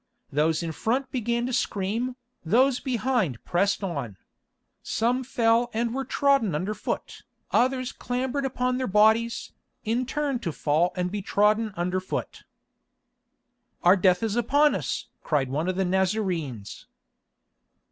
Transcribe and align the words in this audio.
Those 0.31 0.63
in 0.63 0.71
front 0.71 1.11
began 1.11 1.45
to 1.45 1.53
scream, 1.53 2.15
those 2.43 2.79
behind 2.79 3.45
pressed 3.45 3.83
on. 3.83 4.17
Some 4.81 5.23
fell 5.23 5.69
and 5.75 5.93
were 5.93 6.05
trodden 6.05 6.55
underfoot, 6.55 7.21
others 7.51 7.91
clambered 7.91 8.43
upon 8.43 8.77
their 8.79 8.87
bodies, 8.87 9.51
in 9.85 10.07
turn 10.07 10.39
to 10.39 10.51
fall 10.51 10.91
and 10.95 11.11
be 11.11 11.21
trodden 11.21 11.71
underfoot. 11.77 12.41
"Our 13.83 13.95
death 13.95 14.23
is 14.23 14.35
upon 14.35 14.73
us!" 14.73 15.05
cried 15.21 15.49
one 15.49 15.69
of 15.69 15.75
the 15.75 15.85
Nazarenes. 15.85 16.87